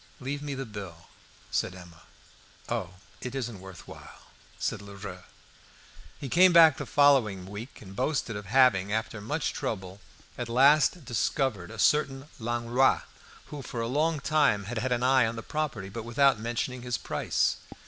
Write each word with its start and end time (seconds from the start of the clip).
"Leave 0.19 0.41
me 0.41 0.55
the 0.55 0.65
bill," 0.65 1.09
said 1.51 1.75
Emma. 1.75 2.01
"Oh, 2.67 2.95
it 3.21 3.35
isn't 3.35 3.59
worth 3.59 3.87
while," 3.87 4.31
answered 4.55 4.81
Lheureux. 4.81 5.25
He 6.19 6.27
came 6.27 6.51
back 6.51 6.75
the 6.77 6.87
following 6.87 7.45
week 7.45 7.83
and 7.83 7.95
boasted 7.95 8.35
of 8.35 8.47
having, 8.47 8.91
after 8.91 9.21
much 9.21 9.53
trouble, 9.53 10.01
at 10.39 10.49
last 10.49 11.05
discovered 11.05 11.69
a 11.69 11.77
certain 11.77 12.27
Langlois, 12.39 13.01
who, 13.53 13.61
for 13.61 13.79
a 13.79 13.85
long 13.87 14.19
time, 14.19 14.63
had 14.63 14.79
had 14.79 14.91
an 14.91 15.03
eye 15.03 15.27
on 15.27 15.35
the 15.35 15.43
property, 15.43 15.89
but 15.89 16.01
without 16.03 16.39
mentioning 16.39 16.81
his 16.81 16.97
price. 16.97 17.57